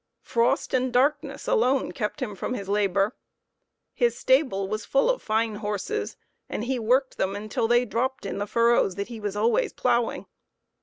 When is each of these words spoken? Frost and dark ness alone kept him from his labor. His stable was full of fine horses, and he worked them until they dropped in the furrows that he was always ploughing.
Frost 0.23 0.73
and 0.73 0.91
dark 0.91 1.21
ness 1.23 1.47
alone 1.47 1.91
kept 1.91 2.23
him 2.23 2.33
from 2.33 2.55
his 2.55 2.67
labor. 2.67 3.15
His 3.93 4.17
stable 4.17 4.67
was 4.67 4.83
full 4.83 5.11
of 5.11 5.21
fine 5.21 5.57
horses, 5.57 6.17
and 6.49 6.63
he 6.63 6.79
worked 6.79 7.17
them 7.17 7.35
until 7.35 7.67
they 7.67 7.85
dropped 7.85 8.25
in 8.25 8.39
the 8.39 8.47
furrows 8.47 8.95
that 8.95 9.09
he 9.09 9.19
was 9.19 9.35
always 9.35 9.73
ploughing. 9.73 10.25